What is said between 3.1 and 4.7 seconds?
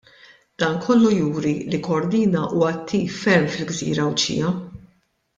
ferm fil-gżira Għawdxija.